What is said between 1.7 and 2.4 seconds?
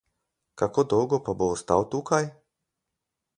tukaj?